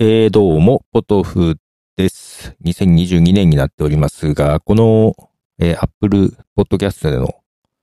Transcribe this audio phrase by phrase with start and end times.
[0.00, 1.56] えー、どうも、ポトフ
[1.94, 2.56] です。
[2.64, 5.14] 2022年になっておりますが、この、
[5.60, 7.36] えー、Apple Podcast での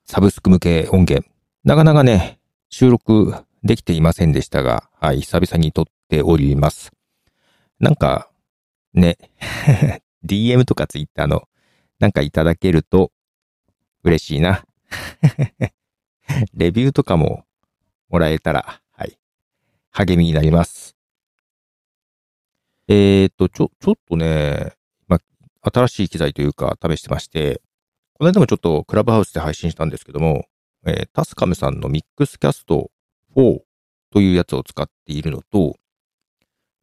[0.03, 1.25] サブスク向け音源、
[1.63, 6.91] なかなかね、収録できていませんでしたが、はい、久々に撮っております。
[7.79, 8.29] なんか、
[8.93, 9.17] ね、
[10.27, 11.43] DM とか Twitter の、
[11.99, 13.13] なんかいただけると
[14.03, 14.65] 嬉しいな。
[16.53, 17.45] レビューとかも
[18.09, 19.17] もらえたら、はい、
[19.91, 20.97] 励みになります。
[22.93, 24.73] えーと、ちょ、ちょっとね、
[25.07, 25.17] ま、
[25.61, 27.61] 新しい機材というか試してまして、
[28.15, 30.45] この間もちょっとクラブハウスで配信したんですけども、
[30.85, 32.91] えータスカムさんのミックスキャスト
[33.37, 33.59] 4
[34.11, 35.77] というやつを使っているのと、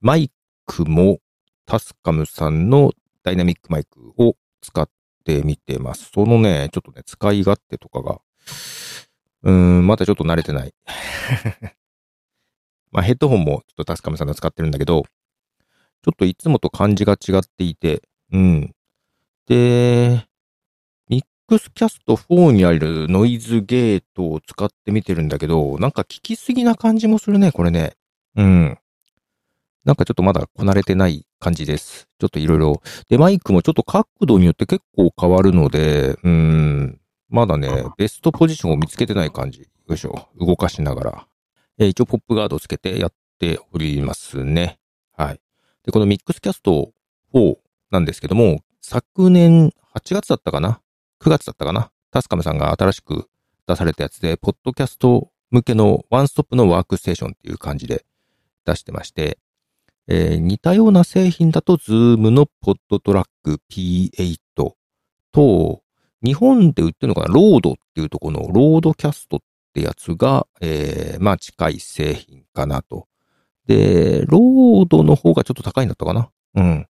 [0.01, 0.31] マイ
[0.65, 1.19] クも
[1.67, 4.89] タスカムさんのダイナミックマイクを使っ
[5.27, 6.11] てみてます。
[6.15, 8.23] そのね、ちょっとね、使い勝手とかが、
[9.43, 10.73] うーん、まだちょっと慣れてない。
[12.93, 15.05] まあ、ヘッドホンもちょっとタスカムさんの使ってるんだけど、
[16.05, 18.75] ちょっといつもと感じが違っていて、うん。
[19.47, 20.27] で、
[21.09, 27.95] ミックスキャスト4にあるノイズゲートを使ってみてるんだけど、なんか聞きすぎな感じもするね、これね。
[28.37, 28.79] うん。
[29.85, 32.09] なんかちょっとまだこなれてない感じです。
[32.19, 32.83] ちょっといろいろ。
[33.09, 37.01] で、マイクもちょっと角度によって結構変わるので、うん。
[37.31, 39.69] まだね、ベストポジションを見つけてない感じ。
[39.89, 40.29] よいしょ。
[40.39, 41.27] 動かしながら。
[41.79, 44.79] えー一応ポップガードをつけてやっておりますね。
[45.17, 45.41] はい。
[45.89, 46.93] で、このミックスキャスト
[47.33, 47.57] 4
[47.91, 50.83] なんですけども、昨年8月だったかな
[51.19, 51.91] ?9 月だったかな？
[52.11, 53.27] タスカムさんが新しく
[53.67, 58.05] 出されたやつで、ポッドキャスト向けのワンストップのワークステーションっていう感じで
[58.67, 59.39] 出してまして、
[60.09, 65.83] えー似たような製品だと、ズームのポッドトラック P8 と、
[66.23, 67.29] 日本で売ってるのかな？
[67.29, 69.41] RODE っていうとこの RODECast っ
[69.73, 73.09] てやつが、えーまあ近い製品かなと。
[73.69, 76.31] で、 RODE の方がちょっと高いんだったかな？
[76.55, 76.89] うん。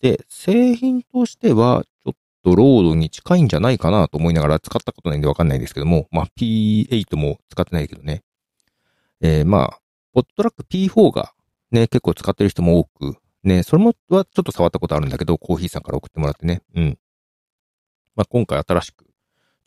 [0.00, 8.22] で、製品としては、ちょっと RODE に近いんじゃないかなと思いながら使ったことないんでわかんないですけども、まあ P8 も使ってないけどね。
[9.20, 9.80] えーまあ、
[10.12, 11.34] PodTrak P4 が
[11.70, 16.62] ね、結構使ってる人も多く、ね、それもはちょっと触ったことあるんだけど、コーヒーさんから送ってもらってね。
[16.74, 16.98] うん。
[18.16, 19.08] まあ今回新しくち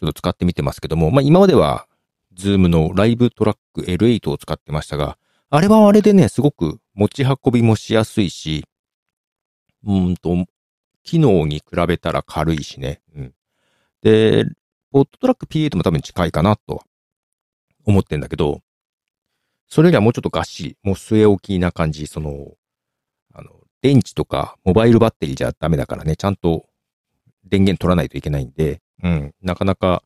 [0.04, 1.88] ょっと使ってみてますけども、まあ今までは、
[2.34, 5.18] ZOOM の LiveTrak L8 を使ってましたが、
[5.50, 8.66] あれはあれでね、すごく持ち運びもしやすいし、
[9.86, 10.46] うんと、
[11.04, 13.02] 機能に比べたら軽いしね。
[13.16, 13.34] うん。
[14.02, 14.44] で、
[14.92, 16.82] PodTrak P8 も多分近いかなと
[17.86, 18.62] 思ってんだけど、
[19.70, 22.56] それよりはもうちょっとがっしり、もう据え置きな感じ、その、
[23.34, 26.66] あの、電池とかモバイルバッテリーじゃダメだからね、ちゃんと
[27.46, 30.04] 電源取らないといけないんで、うん、なかなか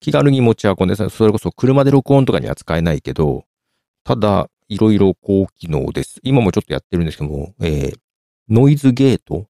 [0.00, 3.44] 気軽に持ち運んで、それこそ車で録音とかには使えないけど、
[4.04, 6.20] ただ、いろいろ高機能です。
[6.22, 7.98] 今もちょっとやってるんですけども、えー、
[8.48, 9.46] ノイズゲート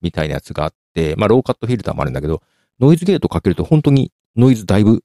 [0.00, 2.42] みたいなやつがあって、まあ、ローカットフィルターもあるんだけど、
[2.80, 5.04] ノイズゲートかけると本当にノイズだいぶ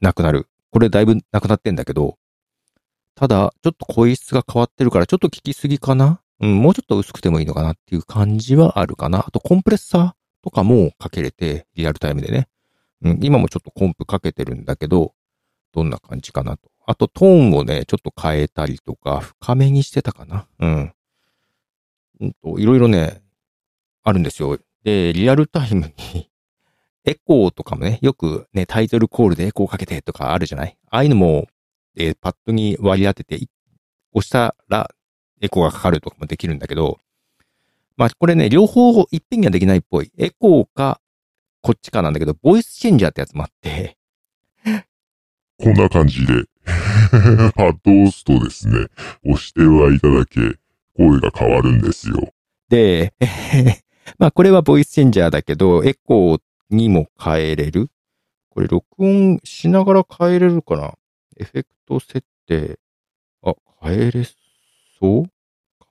[0.00, 0.46] なくなる。
[0.70, 2.18] これだいぶなくなってんだけど、
[3.14, 6.20] ただ、ちょっと声質が変わってるから、ちょっと聞きすぎかな？
[6.40, 9.24] うん、もうちょっと薄くてもいいのかなっていう感じはあるかな。
[9.26, 10.12] あと、コンプレッサー
[10.44, 12.48] とかもかけれて、リアルタイムでね。
[13.02, 15.14] うん、今もちょっとコンプかけてるんだけど、
[15.72, 16.70] どんな感じかなと。
[16.90, 20.46] あと、トーンをね、ちょっと変えたりとか、深めにしてたかな。
[20.58, 20.92] うん。
[22.20, 23.20] うんと、いろいろね、
[24.04, 24.58] あるんですよ。
[24.84, 26.30] で、リアルタイムに、
[27.04, 30.78] エコーとかもね、よくね、タイトルコールでエコーかけてとかあるじゃない？
[30.90, 31.46] ああいうのも、
[31.94, 33.36] えーパッドに割り当てて、
[34.14, 34.90] 押したら
[35.42, 37.00] エコーがかかるとかもできるんだけど、
[37.98, 40.10] まあこれね、両方いっぺんにはできないっぽい。
[40.16, 41.02] エコーか、
[41.60, 43.98] こっちかなんだけど、ボイスチェンジャーってやつもあって、
[45.60, 46.44] こんな感じで、
[47.08, 48.86] パッドを押すとですね、
[49.24, 50.58] 押してる間だけ、
[50.96, 52.32] 声が変わるんですよ。
[52.68, 53.14] で、
[54.18, 57.90] まあこれはボイスチェンジャーだけど、エコーにも変えれる？
[58.50, 60.94] これ録音しながら変えれるかな？
[61.38, 62.78] エフェクト設定。
[63.42, 65.24] あ、変えれそう？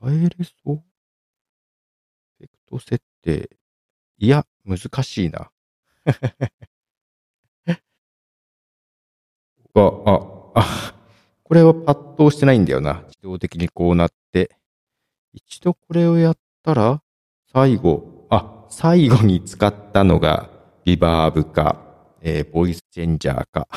[0.03, 0.74] 変えれそう？
[0.74, 0.77] エ
[2.39, 3.50] フェクト設定。
[4.19, 5.51] いや、難しいな。
[9.75, 10.95] あ、あ、あ、
[11.47, 13.03] これはパッと押してないんだよな。
[13.07, 14.57] 自動的にこうなって。
[15.31, 17.01] 一度これをやったら、
[17.53, 20.49] 最後、あ、最後に使ったのが、
[20.83, 21.81] リバーブか、
[22.19, 23.69] えーボイスチェンジャーか、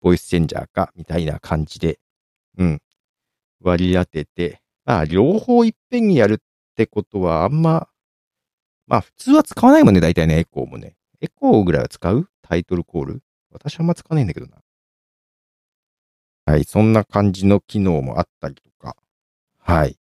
[0.00, 1.98] ボイスチェンジャーか、みたいな感じで、
[2.58, 2.82] うん、
[3.60, 6.36] 割り当てて、まあ、両方いっぺんにやるっ
[6.76, 7.88] てことは、あんま、
[8.86, 10.94] まあ、普通は使わないもんね、大体ね、エコーもね。
[11.20, 12.28] エコーぐらいは使う？
[12.40, 13.22] タイトルコール？
[13.50, 14.58] 私あんま使わないんだけどな。
[16.46, 18.96] はい、そんな感じの機能もあったりとか。
[19.58, 19.96] はい。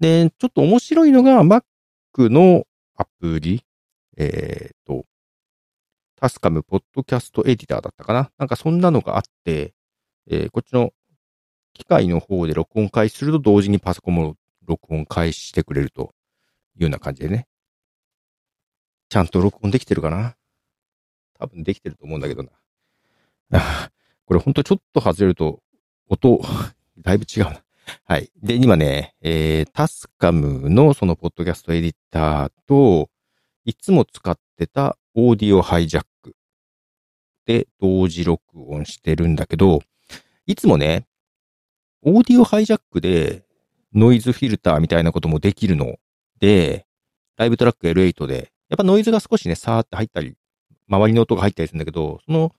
[0.00, 2.64] で、ちょっと面白いのが Mac の
[2.96, 3.64] アプリ、
[4.16, 5.04] えっ、と、
[6.16, 9.74] タスカムポッドキャストエディターだったかななんかそんなのがあって、
[10.28, 10.92] えーこっちの
[11.74, 14.36] 機械の方で録音開始すると同時にパソコンも
[14.66, 16.14] 録音開始してくれると
[16.74, 17.46] いうような感じでね。
[19.10, 20.36] ちゃんと録音できてるかな
[21.38, 22.50] 多分できてると思うんだけどな。
[24.24, 25.60] これほんとちょっと外れると
[26.08, 26.40] 音、
[26.98, 27.62] だいぶ違うな。
[28.04, 28.30] はい。
[28.42, 33.10] で、今ね、えー、タスカムのそのポッドキャストエディターと、
[33.64, 36.36] いつも使ってたオーディオハイジャック
[37.46, 39.80] で同時録音してるんだけど、
[40.46, 41.06] いつもね、
[42.02, 43.44] オーディオハイジャックで
[43.92, 45.96] ノイズフィルターみたいなこともできるの
[46.38, 46.86] で、
[47.36, 50.36] ライブトラック L8 で、やっぱノイズが少しね、さーって入ったり、
[50.88, 52.52] 周りの音が入ったりするんだけど、その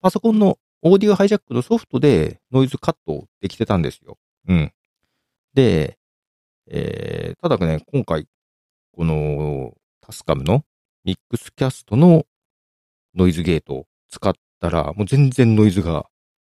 [0.00, 4.16] パソコンのオーディオハイジャックのソフトでノイズカットできてたんですよ。
[4.48, 4.72] うん。
[5.54, 5.98] で、
[6.70, 8.26] えー、ただね、今回、
[8.92, 10.64] このタスカムの
[11.04, 12.26] ミックスキャストの
[13.14, 16.06] ノイズゲートを使ったら、もう全然ノイズが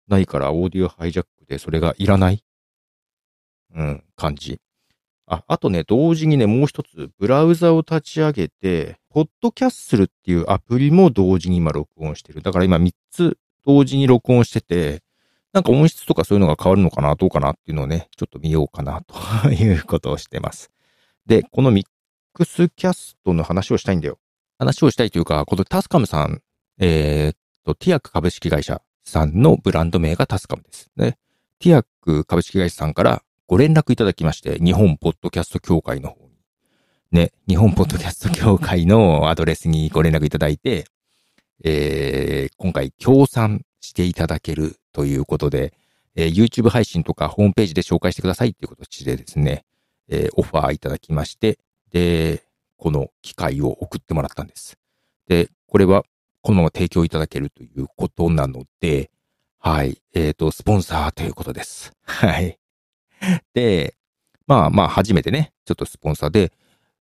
[0.07, 2.43] ないから、オーディオハイジャックでそれがいらない、
[3.75, 4.59] うん、感じ。
[5.27, 12.41] あ、あとね、同時にね、もう一つ、ブラウザを立ち上げて、ポッドキャッスルっていうアプリも同時に今録音してる。
[12.41, 15.03] だから今3つ同時に録音してて、
[15.53, 19.15] なんか音質とかそういうのが変わるのかな、どうかなっていうのをね、ちょっと見ようかな、と
[19.51, 20.69] いうことをしてます。
[21.25, 21.87] で、このミッ
[22.33, 24.19] クスキャストの話をしたいんだよ。
[24.59, 26.41] 話をしたいというか、このタスカムさん、
[26.79, 31.17] えーっと、ティアック株式会社さんのブランド名がタスカムですね。
[31.59, 36.35] ティアック株式会社さんからご連絡いただきまして、日本ポッドキャスト協会の方に。
[37.11, 40.85] ね、日本ポッドキャスト協会のアドレスにご連絡いただいて、
[41.63, 45.73] えー、今回協賛していただけるということで、
[46.15, 49.65] えー YouTube 配信とかホームページで紹介してくださいっていう形でですね、
[50.09, 51.59] えーオファーいただきまして、
[51.91, 52.43] で、
[52.77, 54.77] この機会を送ってもらったんです。
[55.27, 56.03] で、これは
[56.41, 59.09] このまま提供いただけるということなので、
[59.59, 61.91] はい、えっ、と、スポンサーということです。
[62.03, 62.59] はい。
[63.55, 63.95] で、
[64.45, 66.51] まあまあ、初めてね、ちょっとスポンサーで、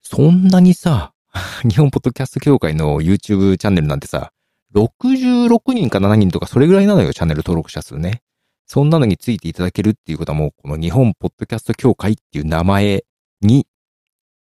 [0.02, 1.14] そんなにさ、
[1.62, 4.32] 日本ポッドキャスト協会の YouTube チャンネルなんてさ、
[4.74, 8.22] 66人か7人とかそれぐらいなのよ、チャンネル登録者数ね。
[8.66, 13.04] そんなのについていただけるっていうことはもう、この日本ポッドキャスト協会っていう名前
[13.40, 13.66] に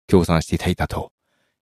[0.08, 1.12] 協賛していただいたと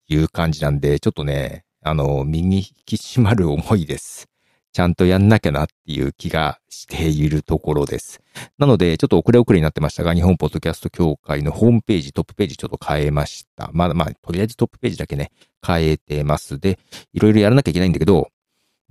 [0.09, 4.29] いう感じなんで、ちょっとね、あの、身に引き締まる思いです。
[4.73, 8.21] ちゃんとやんなきゃなっていう気がしているところです。
[8.59, 13.71] なので、ちょっと遅れ遅れになってましたが、日本ポッドキャスト協会のホームページ、トップページちょっと変えました。
[13.73, 15.31] まだまあ、とりあえずトップページだけね、
[15.67, 16.59] 変えてます。
[16.59, 16.79] で、
[17.13, 18.29] いろいろやらなきゃいけないんだけど、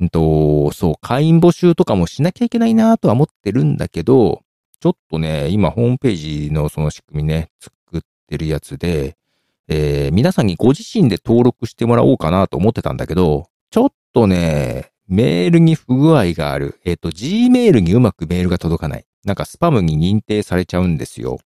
[0.01, 4.41] うんと、そう、会員募集とかもしなきゃいけないなとは思ってるんだけど、
[4.79, 9.15] ちょっとね、今ホームページのその仕組みね、作ってるやつで、
[9.67, 16.79] えー皆さんにご自身で登録してもらおうかなと思ってたんだけど、ちょっとね、メールに不具合がある。
[16.83, 19.05] えっ、と、Gmail にうまくメールが届かない。
[19.23, 21.39] なんかスパムに認定されちゃうんですよ。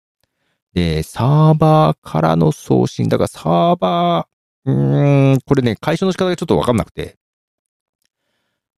[0.75, 3.09] で、サーバーからの送信。
[3.09, 7.17] だからサーバー、うーん、これね、解消の仕方がちょっとわかんなくて。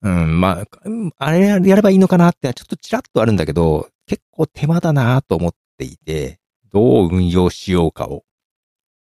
[0.04, 0.66] うん、まあ、
[1.18, 6.38] あれやればいいのかなって、ちょっとちらっとあるんだけど、結構手間だなと思っていて、
[6.70, 8.22] どう運用しようかを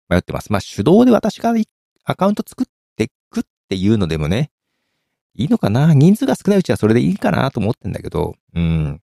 [0.08, 0.52] 迷ってます。
[0.52, 1.54] まあ、手動で私が
[2.04, 4.50] アカウント作っていくっていうのでもね、
[5.34, 5.94] いいのかな？
[5.94, 9.00] 人数が少ないうちはそれでいいかなと思ってんだけど、うん。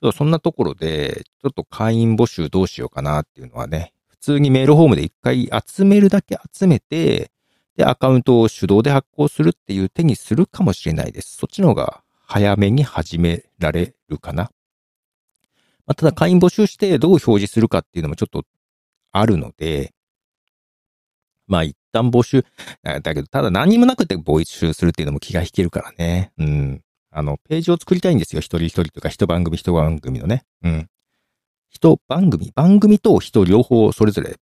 [0.00, 7.30] ちょっとそんなところで、ちょっと会員募集どうしようかなっていうのはね、普通にメールフォームで一回集めるだけ集めて、
[7.78, 11.36] で、アカウントを手動で発行するっていう手にするかもしれないです。
[11.36, 14.50] そっちの方が早めに始められるかな。
[15.86, 18.42] まあ、ただ会員募集してどう表示するかっていうのもちょっと
[19.12, 19.94] あるので、
[21.46, 22.44] まあ一旦募集、
[22.82, 26.32] だけど、ただ何もなくて募集するっていうのも気が引けるからね。
[26.36, 26.82] うん。
[27.12, 28.40] あの、ページを作りたいんですよ。
[28.40, 30.44] 一人一人とか、一番組一番組のね。
[30.64, 30.88] うん。
[31.70, 34.36] 一番組、番組と人両方それぞれ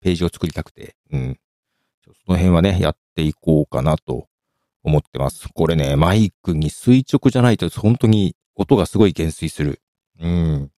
[0.00, 1.38] ページを作りたくて、うん。
[2.14, 4.28] その辺はね、やっていこうかなと
[4.82, 5.48] 思ってます。
[5.52, 9.80] これね、マイクに垂直じゃないと本当に音がすごい減衰する。
[10.20, 10.70] うん。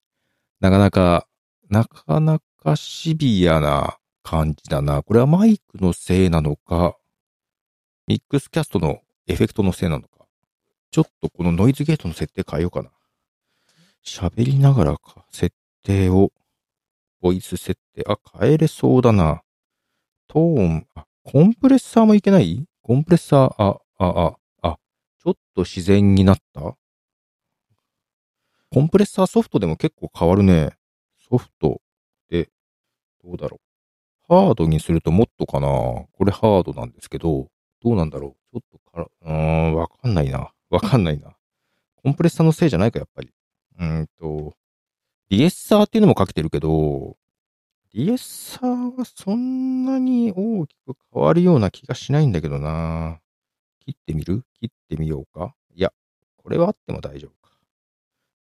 [0.60, 1.26] なかなか、
[1.68, 5.02] なかなかシビアな感じだな。
[5.02, 6.96] これはマイクのせいなのか、
[8.06, 10.26] ミックスキャストのエフェクトのせいなのか。
[10.90, 12.90] ちょっとこのノイズゲートの設定変えようかな。
[14.04, 16.32] 喋りながらか、設定を、
[17.20, 19.42] ボイス設定、あ、変えれそうだな。
[20.26, 22.64] トーン、あ、コンプレッサーもいけない？
[22.82, 24.78] コンプレッサー、あ、あ、あ、あ、
[25.22, 26.60] ちょっと自然になった？
[28.72, 30.70] コンプレッサーソフトでも結構変わるね。
[31.28, 31.80] ソフト
[32.30, 32.48] で、
[33.22, 33.60] どうだろ
[34.28, 34.34] う？
[34.34, 35.68] ハードにするともっとかな？
[35.68, 37.48] これハードなんですけど、
[37.82, 38.60] どうなんだろう？
[38.60, 40.50] ちょっとから、うーん、わかんないな。
[40.70, 41.36] わかんないな。
[42.02, 43.30] コンプレッサーのせいじゃないか、やっぱり。
[43.78, 44.54] うーんと、
[45.28, 47.16] リエッサーっていうのもかけてるけど、
[47.92, 53.18] リエッサーはそんなに大きく変わるような気がしないんだけどな。
[53.84, 54.44] 切ってみる？
[54.60, 55.54] 切ってみようか？
[55.74, 55.92] いや、
[56.36, 57.56] これはあっても大丈夫か。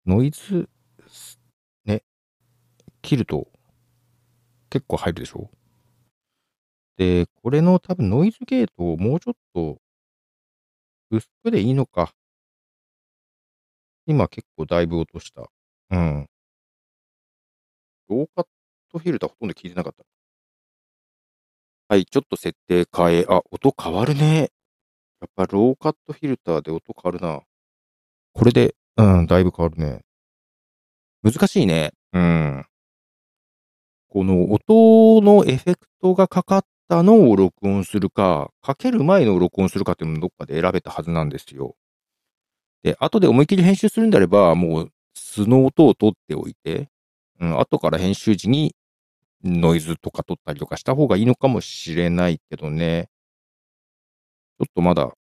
[0.08, 0.68] ノイズ、
[1.86, 2.02] ね、
[3.04, 3.48] 切ると
[4.72, 5.52] 結構入るでしょ？
[6.98, 9.78] で、これの多分ノイズゲートをもうちょっと
[11.12, 12.14] 薄くでいいのか。
[14.08, 15.44] 今結構だいぶ落とした。
[15.92, 16.28] うん。
[18.10, 18.46] ローカッ
[18.96, 20.06] トフィルターほとんど聞いてなかった。
[21.90, 24.52] はい、ちょっと設定変え、あ、音変わるね。
[25.20, 27.42] やっぱローカットフィルターで音変わるな。
[28.32, 30.02] これで、うん、だいぶ変わるね。
[31.24, 31.92] 難しいね。
[32.14, 32.66] うん。
[34.08, 41.76] この音のエフェクトがかかったのを録音するか、かける前のを録音するかっていうのもどっかで選べたはずなんですよ。
[42.82, 46.88] で、後で思いっきり編集するんであれば、もう素の音を取っておいて、
[47.42, 48.74] うん、後から編集時に
[49.46, 53.10] ノイズとか取ったりとかした方がいいのかもしれないけどね。
[54.60, 55.12] ちょっとまだ、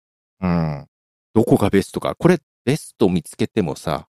[0.40, 0.86] うん、
[1.34, 2.14] どこがベストか。
[2.14, 4.06] これ、ベスト見つけてもさ、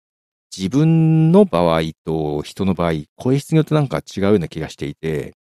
[0.57, 5.35] 自分の場合と人の場合、声質によってなんか違うような気がしていて、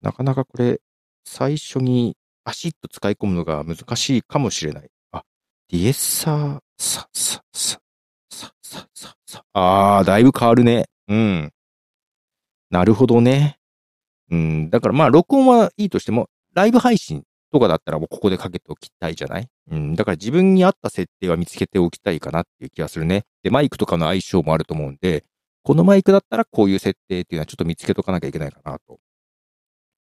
[0.00, 0.80] なかなかこれ、
[1.24, 4.88] 最初にバシッと使い込むのが難しいかもしれない。
[5.12, 5.22] あ、
[5.68, 7.80] ディエッサー、さ、さ、さ、
[8.30, 10.86] さ、さ、さ、さ、あー、だいぶ変わるね。
[11.08, 11.52] うん。
[12.70, 13.58] なるほどね。
[14.30, 19.48] うん、だからまあ、録音はいいとしても、ライブ配信とかだったらもうここでかけておきたいじゃない？
[19.70, 19.94] うん。
[19.94, 23.24] だから自分に合った設定は見つけておきたいかなっていう気がするね。
[23.42, 25.24] で、マイクとかの相性もあると思うんで、
[25.62, 28.98] このマイクだったらこういう設定っていうのはちょっと見つけとかなきゃいけないかなと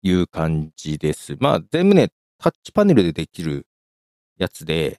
[0.03, 1.37] いう感じです。
[1.39, 3.67] まあ、全部ね、タッチパネルでできる
[4.39, 4.99] やつで、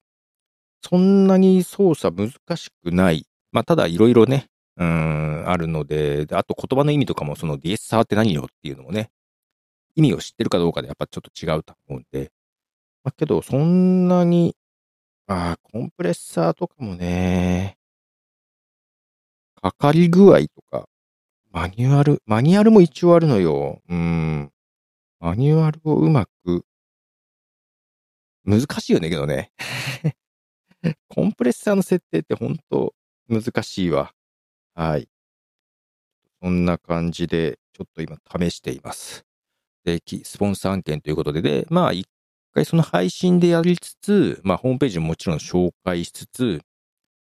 [0.81, 3.25] そんなに操作難しくない。
[3.51, 4.47] まあ、ただいろいろね、
[4.77, 9.09] うん、あるので、であと言葉の意味とかもそのディエッサーって何よっていうのもね、
[9.95, 12.31] 意味を知ってるかどうかでやっぱちょっと違うと思うんで、
[13.03, 14.55] まあ、けど、そんなに、
[15.27, 17.77] ああ、コンプレッサーとかもね、
[19.61, 20.87] かかり具合とか、
[21.51, 23.81] マニュアル、マニュアルも一応あるのよ。
[23.89, 24.51] うん。
[25.19, 26.65] マニュアルをうまく、
[28.45, 29.51] 難しいよね、けどね。
[31.09, 32.93] コンプレッサーの設定って本当
[33.29, 34.13] 難しいわ。
[34.77, 35.09] はい。
[36.39, 39.25] そんな感じで、ちょっと今試しています。
[39.83, 42.07] で、スポンサー案件ということで、で、まあ、一
[42.53, 46.61] 回その配信でやりつつ、まあ、ホームページももちろん紹介しつつ、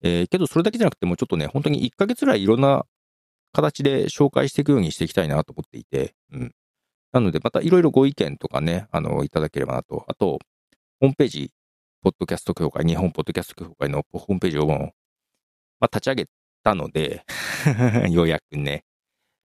[0.01, 2.85] えー、けどそれだけじゃなくてもちょっとね、本当に1ヶ月ぐらいいろんな
[3.53, 6.51] 形で紹介していくようにしていきたいなと思っていて、うん。
[7.13, 10.03] なので、またいろいろご意見とかね、あの、いただければなと。
[10.09, 10.39] あと、
[10.99, 11.51] ホームページ、
[12.01, 14.75] ポッドキャスト協会、日本ポッドキャスト協会のホームページを、ま
[15.81, 16.27] あ、立ち上げ
[16.63, 17.25] たので
[18.09, 18.83] ようやくね。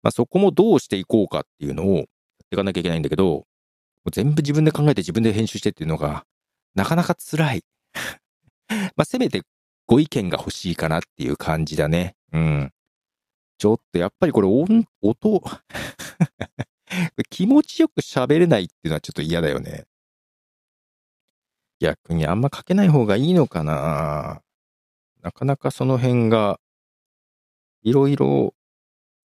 [0.03, 2.07] まあ、そこもどうしていこうかっていうのをやっ
[2.51, 3.47] ていかなきゃいけないんだけど、
[4.13, 6.27] 全部自分で考えて自分で編集してっていうのが、
[6.75, 7.65] なかなか辛い。
[8.97, 9.43] まあ、せめて
[9.87, 12.17] ご意見が欲しいかなっていう感じだね。
[12.33, 12.73] うん。
[13.59, 15.43] ちょっとやっぱりこれ音、音
[17.31, 19.85] 気持ちよく喋れないっていうのはちょっと嫌だよね。
[21.81, 24.43] 逆にあんまかけない方がいいのかな
[25.23, 26.61] なかなかその辺が、
[27.85, 28.55] いろいろ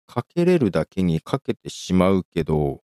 [0.07, 2.81] かけれるだけにかけてしまうけど、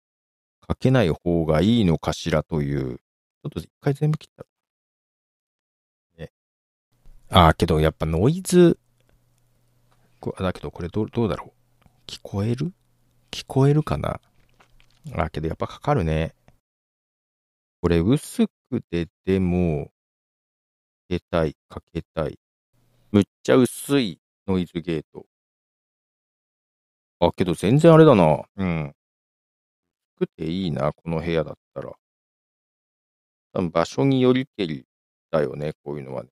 [0.65, 2.97] かけない方がいいのかしらという。
[2.97, 4.43] ちょっと一回全部切った
[6.19, 6.25] ら。
[6.25, 6.31] ね。
[7.29, 8.77] ああ、けどやっぱノイズ、
[10.39, 11.51] だけどこれどどうだろう
[12.07, 12.71] 聞こえる？
[13.31, 14.21] 聞こえるかな？
[15.17, 16.35] あ、けどやっぱかかるね。
[17.81, 19.91] これ薄くてでも、か
[21.09, 22.39] けたい、かけたい。
[23.11, 25.25] むっちゃ薄いノイズゲート。
[27.27, 28.43] あ、けど全然あれだな。
[28.57, 28.95] うん。
[30.17, 31.93] くていいな、この部屋だったら。
[33.53, 34.85] 多分場所によりけり
[35.31, 36.29] だよね、こういうのはね。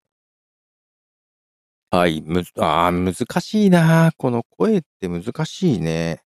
[1.91, 4.11] はい、むず、ああ、難しいな。
[4.17, 6.23] この声って難しいね。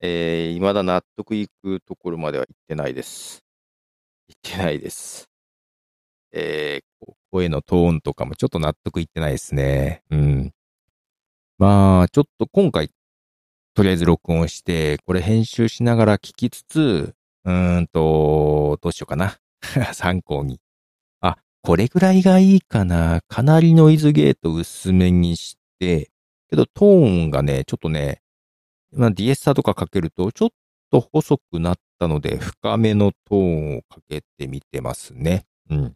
[0.00, 3.42] えー、未だ納得いくところまでは行ってないです。
[4.28, 5.30] 行ってないです。
[6.32, 10.02] えー、声のトーンとかもちょっと納得いってないですね。
[10.10, 10.52] うん。
[11.58, 12.90] まあ、ちょっと今回、
[13.76, 17.14] とりあえず録音して、これ編集しながら聞きつつ、
[17.44, 19.38] うーんと、どうしようかな。
[19.92, 20.60] 参考に。
[21.20, 23.20] あ、これぐらいがいいかな。
[23.28, 26.10] かなりノイズゲート薄めにして、
[26.48, 28.22] けどトーンがね、ちょっとね、
[28.92, 30.48] まあ、ディエッサーとかかけると、ちょっ
[30.90, 35.44] と細くなったので、深めのトーンをかけてみてますね。
[35.68, 35.94] うん。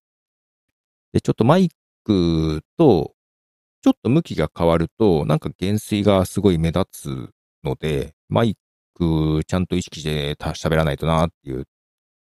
[1.14, 1.70] で、ちょっとマイ
[2.04, 3.14] クと、
[3.80, 7.30] ちょっと向きが変わると、なんか減衰がすごい目立つ
[7.64, 8.56] ので、マイ
[8.94, 11.66] クちゃんと意識して喋らないとなっていう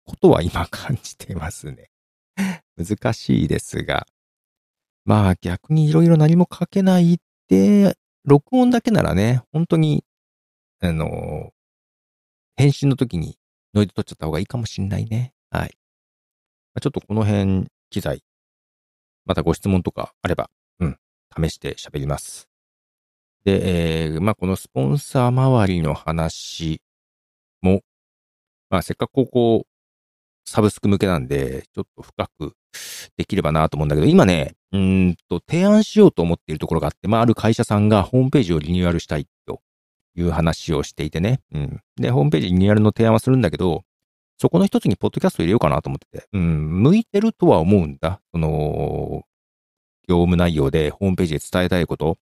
[0.05, 1.91] ことは今 感じてますね。
[2.77, 4.07] 難しいですが。
[5.05, 7.19] まあ逆にいろいろ何も書けないっ
[7.49, 10.05] て、録音だけならね、本当に、
[10.81, 11.53] あの、
[12.57, 13.39] 編集の時に
[13.75, 15.33] ノイズ取っちゃった方がいいかもしんないね。
[15.51, 15.77] はい。
[16.81, 18.23] ちょっとこの辺、機材、
[19.25, 20.99] またご質問とかあれば、うん、
[21.37, 22.49] 試して喋ります。
[23.49, 26.83] で、えー、まあこのスポンサー周りの話
[27.63, 27.81] も、
[28.69, 29.67] まあせっかくここ、
[30.45, 32.53] サブスク向けなんで、ちょっと深く
[33.17, 39.63] できればなと思うんだけど、今ね、うんと、提案しようと思っているところがあって、まあある会社さんがホームページをリニューアルしたいと
[40.15, 41.41] いう話をしていてね。
[41.55, 41.81] うん。
[41.97, 43.83] で、ホームページリニューアルの提案はするんだけど、
[44.39, 48.21] そこの一つにポッドキャスト入れようかなと思ってて、うん、向いてるとは思うんだ。
[48.31, 49.23] その、
[50.07, 52.19] 業務内容でホームページで伝えたいこと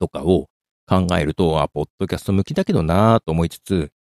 [0.00, 0.48] とかを
[0.88, 3.92] 考えると、あ、ポッドキャスト向きだけどなぁと思いつつ、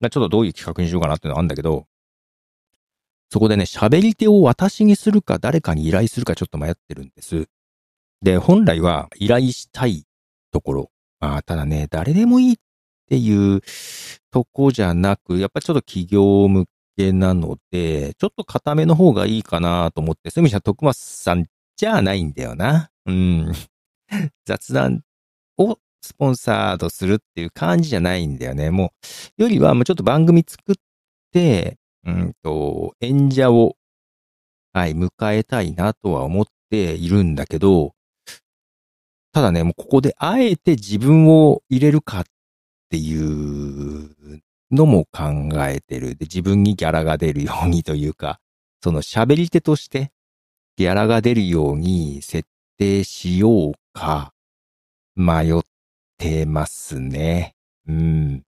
[0.00, 1.86] ちょっとどういう企画にしようかなっていうのがあるんだけど、
[3.30, 7.48] そこでね、喋り手を私にするか誰かに依頼するかちょっと迷ってるんです。
[8.22, 10.04] で、本来は依頼したい
[10.52, 10.90] ところ。
[11.20, 12.56] まあ、ただね、誰でもいいっ
[13.08, 13.60] ていう
[14.30, 22.90] とこじゃなく、やっぱちょっと企業向けなので、ちょっと固めの方がいいかなと思って、そういう意味じゃ徳松さんじゃないんだよな。
[23.06, 23.52] うん。
[24.46, 25.02] 雑談
[26.04, 28.70] スポンサードするっていう感じじゃないんだよね。
[28.70, 28.92] も
[29.38, 30.74] う、よりはもうちょっと番組作っ
[31.32, 33.76] て、うんと、演者を、
[34.74, 37.94] はい、迎えたいなとは思っているんだけど、
[39.32, 42.24] ただね、もうここであえて自分を入れるかっ
[42.90, 46.16] ていうのも考えてる。
[46.16, 48.40] で、自分にギャラが出るようにというか、
[48.82, 50.12] その喋り手として
[50.76, 54.34] ギャラが出るように設定しようか、
[55.16, 55.73] 迷って
[56.24, 57.54] てますね。
[57.86, 58.42] うん。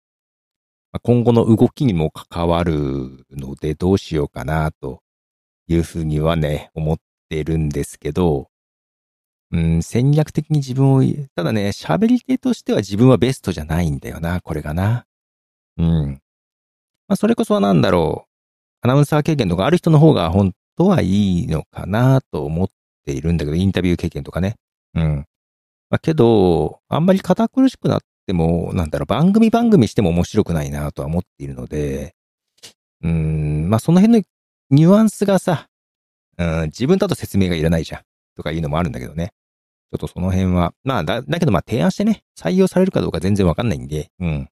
[1.02, 5.02] 今後の動きにも関わるのでどうしようかなと
[5.68, 6.96] いうふうにはね、思っ
[7.28, 8.48] てるんですけど、
[9.52, 11.02] うん、戦略的に自分を、
[11.34, 15.04] ただね、喋り手としては自分はベストじゃないんだよな、これがな。
[15.76, 16.12] うん。
[17.08, 18.30] まあ、それこそはなんだろう。
[18.80, 22.68] アナウンサー経験とかある人の方が本当はいいのかなと思っ
[23.04, 24.56] ているんだけど、インタビュー経験とかね。
[24.94, 25.26] うん。
[25.96, 32.14] まあ、けど、あんまり堅苦しくなっても、なんだろう、番組番組しても面白くないなとは思っているので、
[33.02, 34.24] うん、まあ、その辺の
[34.70, 35.68] ニュアンスがさ、
[36.36, 38.02] うん、自分だと説明がいらないじゃん。
[38.36, 39.32] とかいうのもあるんだけどね。
[39.90, 44.50] ちょっとその辺は、まあ、だ、だけどまあ提案してね、採用されるかどうか全然わかんないんで、うん。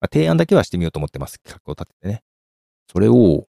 [0.00, 1.38] まあ、提案だけはしてみようと思ってます。
[1.42, 2.22] 企画を立ててね。
[2.90, 3.46] それを、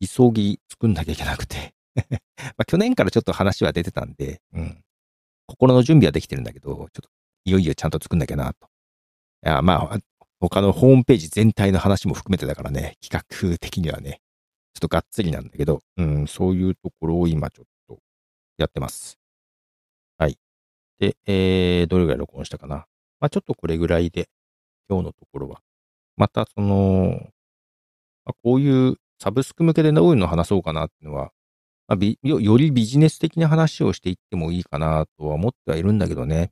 [0.00, 1.72] 急ぎ作んなきゃいけなくて
[2.10, 2.18] ま
[2.58, 4.82] あ、去年からちょっと話は出てたんで、うん。
[5.46, 7.08] 心の準備はできてるんだけど、ちょっと、
[7.44, 8.66] いよいよちゃんと作んなきゃなと。
[9.44, 9.98] いや、まあ、
[10.40, 14.20] 他のホームページ全体の話も含めてだからね、企画的にはね、
[14.74, 17.98] ちょっとがっつりなんだけど、うん、そういうところを今ちょっと
[18.58, 19.18] やってます。
[20.18, 20.36] はい。
[20.98, 22.86] で、えー、どれぐらい録音したかな。
[23.20, 24.28] まあちょっとこれぐらいで、
[24.88, 25.62] 今日のところは。
[26.16, 27.30] またその、
[28.24, 31.32] まあ、こういうサブスク向けでどういの話そうかなっていうのは、
[31.88, 36.50] まあ、よよりビジネス的な話をしていってもいいかなとは思ってはいるんだけどね。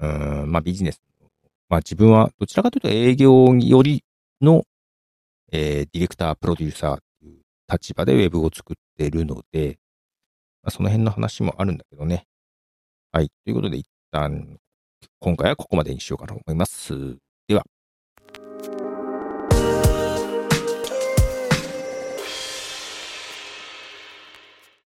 [0.00, 1.00] うん、まあビジネス。
[1.68, 4.02] まあ自分はどちらかというと営業より
[4.40, 4.64] の、
[5.52, 9.78] えー、ディレクター、プロデューサーという立場でウェブを作っているので、
[10.62, 12.24] まあ、その辺の話もあるんだけどね。
[13.12, 13.28] はい。
[13.44, 14.58] ということで一旦、
[15.20, 17.16] 今回はここまでにしようかと思います。
[17.46, 17.64] では。